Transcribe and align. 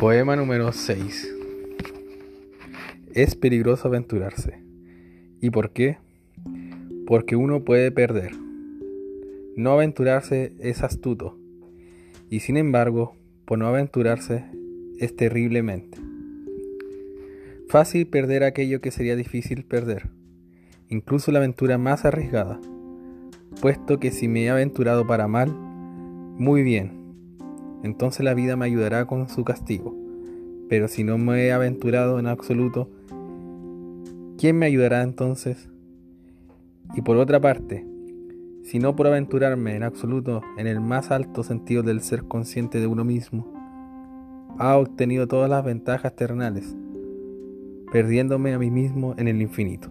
Poema 0.00 0.34
número 0.34 0.72
6. 0.72 1.36
Es 3.12 3.34
peligroso 3.34 3.86
aventurarse. 3.86 4.58
¿Y 5.42 5.50
por 5.50 5.72
qué? 5.72 5.98
Porque 7.06 7.36
uno 7.36 7.64
puede 7.66 7.90
perder. 7.92 8.32
No 9.56 9.72
aventurarse 9.72 10.54
es 10.58 10.82
astuto. 10.82 11.36
Y 12.30 12.40
sin 12.40 12.56
embargo, 12.56 13.14
por 13.44 13.58
no 13.58 13.66
aventurarse 13.66 14.46
es 14.98 15.14
terriblemente. 15.16 15.98
Fácil 17.68 18.06
perder 18.06 18.42
aquello 18.42 18.80
que 18.80 18.92
sería 18.92 19.16
difícil 19.16 19.66
perder, 19.66 20.08
incluso 20.88 21.30
la 21.30 21.40
aventura 21.40 21.76
más 21.76 22.06
arriesgada, 22.06 22.58
puesto 23.60 24.00
que 24.00 24.12
si 24.12 24.28
me 24.28 24.44
he 24.44 24.48
aventurado 24.48 25.06
para 25.06 25.28
mal, 25.28 25.52
muy 25.52 26.62
bien, 26.62 27.00
entonces 27.82 28.24
la 28.24 28.34
vida 28.34 28.56
me 28.56 28.66
ayudará 28.66 29.06
con 29.06 29.28
su 29.28 29.44
castigo. 29.44 29.99
Pero 30.70 30.86
si 30.86 31.02
no 31.02 31.18
me 31.18 31.44
he 31.44 31.52
aventurado 31.52 32.20
en 32.20 32.28
absoluto, 32.28 32.88
¿quién 34.38 34.56
me 34.56 34.66
ayudará 34.66 35.02
entonces? 35.02 35.68
Y 36.94 37.02
por 37.02 37.16
otra 37.16 37.40
parte, 37.40 37.84
si 38.62 38.78
no 38.78 38.94
por 38.94 39.08
aventurarme 39.08 39.74
en 39.74 39.82
absoluto 39.82 40.42
en 40.56 40.68
el 40.68 40.80
más 40.80 41.10
alto 41.10 41.42
sentido 41.42 41.82
del 41.82 42.02
ser 42.02 42.22
consciente 42.22 42.78
de 42.78 42.86
uno 42.86 43.04
mismo, 43.04 43.52
ha 44.58 44.76
obtenido 44.76 45.26
todas 45.26 45.50
las 45.50 45.64
ventajas 45.64 46.14
terrenales, 46.14 46.76
perdiéndome 47.90 48.54
a 48.54 48.58
mí 48.60 48.70
mismo 48.70 49.16
en 49.18 49.26
el 49.26 49.42
infinito. 49.42 49.90